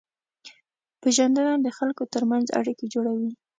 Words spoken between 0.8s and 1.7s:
پېژندنه د